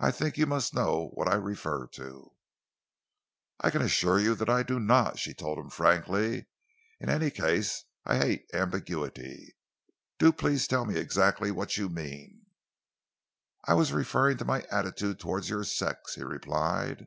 [0.00, 2.32] I think you must know what I refer to."
[3.60, 6.46] "I can assure you that I do not," she told him frankly.
[6.98, 9.54] "In any case I hate ambiguity.
[10.18, 12.46] Do please tell me exactly what you mean."
[13.64, 17.06] "I was referring to my attitude towards your sex," he replied.